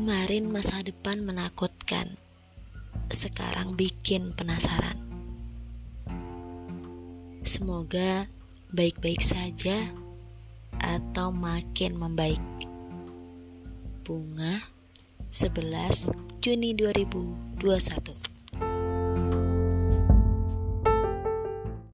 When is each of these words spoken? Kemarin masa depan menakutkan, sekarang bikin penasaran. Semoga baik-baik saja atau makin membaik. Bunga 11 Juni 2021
Kemarin 0.00 0.48
masa 0.48 0.80
depan 0.80 1.20
menakutkan, 1.20 2.16
sekarang 3.12 3.76
bikin 3.76 4.32
penasaran. 4.32 4.96
Semoga 7.44 8.24
baik-baik 8.72 9.20
saja 9.20 9.76
atau 10.80 11.36
makin 11.36 12.00
membaik. 12.00 12.40
Bunga 14.00 14.56
11 15.28 16.08
Juni 16.40 16.72
2021 16.72 18.29